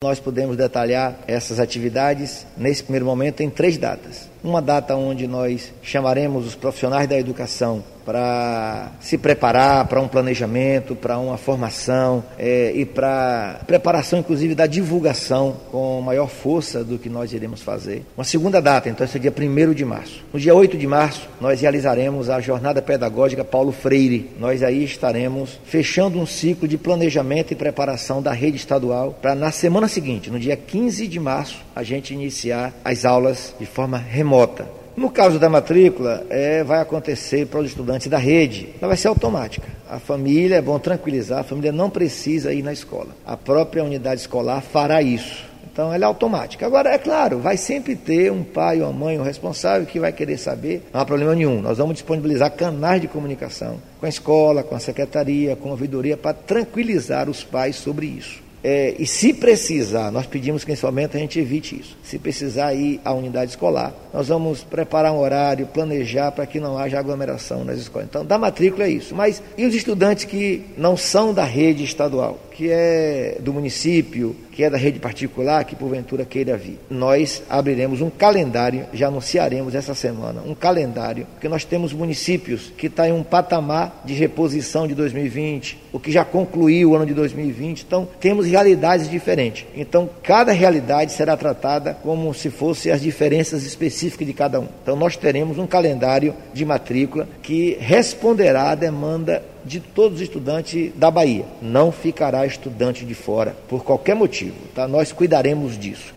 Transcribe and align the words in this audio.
Nós 0.00 0.20
podemos 0.20 0.56
detalhar 0.56 1.18
essas 1.26 1.58
atividades 1.58 2.46
nesse 2.56 2.84
primeiro 2.84 3.04
momento 3.04 3.40
em 3.40 3.50
três 3.50 3.76
datas. 3.76 4.28
Uma 4.42 4.62
data 4.62 4.94
onde 4.96 5.26
nós 5.26 5.72
chamaremos 5.82 6.46
os 6.46 6.54
profissionais 6.54 7.08
da 7.08 7.18
educação 7.18 7.82
para 8.08 8.92
se 9.00 9.18
preparar 9.18 9.86
para 9.86 10.00
um 10.00 10.08
planejamento, 10.08 10.96
para 10.96 11.18
uma 11.18 11.36
formação 11.36 12.24
é, 12.38 12.72
e 12.74 12.86
para 12.86 13.60
preparação, 13.66 14.20
inclusive, 14.20 14.54
da 14.54 14.66
divulgação 14.66 15.54
com 15.70 16.00
maior 16.00 16.26
força 16.26 16.82
do 16.82 16.98
que 16.98 17.10
nós 17.10 17.34
iremos 17.34 17.60
fazer. 17.60 18.06
Uma 18.16 18.24
segunda 18.24 18.62
data, 18.62 18.88
então, 18.88 19.04
esse 19.04 19.18
é 19.18 19.20
dia 19.20 19.34
1 19.38 19.74
de 19.74 19.84
março. 19.84 20.24
No 20.32 20.40
dia 20.40 20.54
8 20.54 20.78
de 20.78 20.86
março, 20.86 21.28
nós 21.38 21.60
realizaremos 21.60 22.30
a 22.30 22.40
Jornada 22.40 22.80
Pedagógica 22.80 23.44
Paulo 23.44 23.72
Freire. 23.72 24.30
Nós 24.40 24.62
aí 24.62 24.84
estaremos 24.84 25.60
fechando 25.64 26.18
um 26.18 26.24
ciclo 26.24 26.66
de 26.66 26.78
planejamento 26.78 27.52
e 27.52 27.56
preparação 27.56 28.22
da 28.22 28.32
rede 28.32 28.56
estadual 28.56 29.18
para, 29.20 29.34
na 29.34 29.50
semana 29.50 29.86
seguinte, 29.86 30.30
no 30.30 30.40
dia 30.40 30.56
15 30.56 31.06
de 31.06 31.20
março, 31.20 31.58
a 31.76 31.82
gente 31.82 32.14
iniciar 32.14 32.72
as 32.82 33.04
aulas 33.04 33.54
de 33.60 33.66
forma 33.66 33.98
remota. 33.98 34.27
No 34.96 35.10
caso 35.10 35.38
da 35.38 35.48
matrícula, 35.48 36.26
é, 36.28 36.64
vai 36.64 36.80
acontecer 36.80 37.46
para 37.46 37.60
os 37.60 37.66
estudantes 37.66 38.08
da 38.08 38.18
rede, 38.18 38.70
ela 38.80 38.88
vai 38.88 38.96
ser 38.96 39.06
automática. 39.06 39.68
A 39.88 40.00
família, 40.00 40.56
é 40.56 40.60
bom 40.60 40.76
tranquilizar, 40.78 41.38
a 41.38 41.44
família 41.44 41.70
não 41.70 41.88
precisa 41.88 42.52
ir 42.52 42.62
na 42.62 42.72
escola. 42.72 43.08
A 43.24 43.36
própria 43.36 43.84
unidade 43.84 44.20
escolar 44.20 44.60
fará 44.60 45.00
isso. 45.00 45.46
Então 45.78 45.94
ela 45.94 46.04
é 46.04 46.06
automática. 46.06 46.66
Agora, 46.66 46.90
é 46.90 46.98
claro, 46.98 47.38
vai 47.38 47.56
sempre 47.56 47.94
ter 47.94 48.32
um 48.32 48.42
pai 48.42 48.82
ou 48.82 48.90
uma 48.90 49.04
mãe, 49.06 49.20
um 49.20 49.22
responsável 49.22 49.86
que 49.86 50.00
vai 50.00 50.12
querer 50.12 50.36
saber. 50.36 50.88
Não 50.92 51.00
há 51.00 51.04
problema 51.04 51.32
nenhum. 51.36 51.62
Nós 51.62 51.78
vamos 51.78 51.94
disponibilizar 51.94 52.50
canais 52.50 53.00
de 53.00 53.06
comunicação 53.06 53.76
com 54.00 54.06
a 54.06 54.08
escola, 54.08 54.64
com 54.64 54.74
a 54.74 54.80
secretaria, 54.80 55.54
com 55.54 55.68
a 55.68 55.70
ouvidoria, 55.70 56.16
para 56.16 56.34
tranquilizar 56.34 57.30
os 57.30 57.44
pais 57.44 57.76
sobre 57.76 58.06
isso. 58.06 58.47
É, 58.62 58.96
e 58.98 59.06
se 59.06 59.32
precisar, 59.32 60.10
nós 60.10 60.26
pedimos 60.26 60.64
que 60.64 60.70
nesse 60.70 60.84
momento 60.84 61.16
a 61.16 61.20
gente 61.20 61.38
evite 61.38 61.78
isso. 61.78 61.96
Se 62.02 62.18
precisar 62.18 62.74
ir 62.74 63.00
à 63.04 63.12
unidade 63.12 63.52
escolar, 63.52 63.94
nós 64.12 64.28
vamos 64.28 64.64
preparar 64.64 65.12
um 65.12 65.20
horário, 65.20 65.66
planejar 65.66 66.32
para 66.32 66.46
que 66.46 66.58
não 66.58 66.76
haja 66.76 66.98
aglomeração 66.98 67.64
nas 67.64 67.78
escolas. 67.78 68.08
Então, 68.08 68.24
da 68.24 68.36
matrícula 68.36 68.84
é 68.84 68.90
isso. 68.90 69.14
Mas 69.14 69.42
e 69.56 69.64
os 69.64 69.74
estudantes 69.74 70.24
que 70.24 70.64
não 70.76 70.96
são 70.96 71.32
da 71.32 71.44
rede 71.44 71.84
estadual, 71.84 72.38
que 72.58 72.72
é 72.72 73.36
do 73.38 73.52
município, 73.52 74.34
que 74.50 74.64
é 74.64 74.68
da 74.68 74.76
rede 74.76 74.98
particular, 74.98 75.64
que 75.64 75.76
porventura 75.76 76.24
queira 76.24 76.56
vir? 76.56 76.76
Nós 76.90 77.40
abriremos 77.48 78.00
um 78.00 78.10
calendário, 78.10 78.84
já 78.92 79.06
anunciaremos 79.06 79.76
essa 79.76 79.94
semana, 79.94 80.42
um 80.44 80.56
calendário, 80.56 81.24
porque 81.34 81.48
nós 81.48 81.64
temos 81.64 81.92
municípios 81.92 82.72
que 82.76 82.88
estão 82.88 83.04
tá 83.04 83.08
em 83.08 83.12
um 83.12 83.22
patamar 83.22 84.02
de 84.04 84.12
reposição 84.12 84.88
de 84.88 84.94
2020, 84.96 85.78
o 85.92 86.00
que 86.00 86.10
já 86.10 86.24
concluiu 86.24 86.90
o 86.90 86.96
ano 86.96 87.06
de 87.06 87.14
2020. 87.14 87.82
Então, 87.82 88.08
temos 88.18 88.44
realidades 88.44 89.08
diferentes. 89.08 89.64
Então, 89.76 90.10
cada 90.24 90.50
realidade 90.50 91.12
será 91.12 91.36
tratada 91.36 91.96
como 92.02 92.34
se 92.34 92.50
fossem 92.50 92.90
as 92.90 93.00
diferenças 93.00 93.62
específicas 93.62 94.26
de 94.26 94.32
cada 94.32 94.58
um. 94.58 94.66
Então, 94.82 94.96
nós 94.96 95.16
teremos 95.16 95.58
um 95.58 95.66
calendário 95.68 96.34
de 96.52 96.64
matrícula 96.64 97.28
que 97.40 97.76
responderá 97.78 98.72
à 98.72 98.74
demanda 98.74 99.44
de 99.64 99.80
todos 99.80 100.16
os 100.16 100.22
estudantes 100.22 100.92
da 100.94 101.10
Bahia. 101.10 101.44
Não 101.60 101.92
ficará 101.92 102.46
estudante 102.46 103.04
de 103.04 103.14
fora, 103.14 103.56
por 103.68 103.84
qualquer 103.84 104.14
motivo. 104.14 104.56
Tá? 104.74 104.86
Nós 104.88 105.12
cuidaremos 105.12 105.78
disso. 105.78 106.14